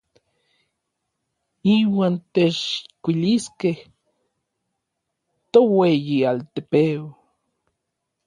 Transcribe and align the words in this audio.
Iuan 1.75 2.15
techkuiliskej 2.33 3.77
toueyialtepeu. 5.51 7.01